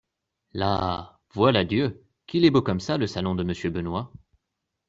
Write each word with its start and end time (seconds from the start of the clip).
Là… 0.53 1.19
voilà 1.31 1.63
Dieu! 1.63 2.03
qu'il 2.25 2.43
est 2.43 2.49
beau 2.49 2.63
comme 2.63 2.79
ça 2.79 2.97
le 2.97 3.05
salon 3.05 3.35
de 3.35 3.43
Monsieur 3.43 3.69
Benoît! 3.69 4.11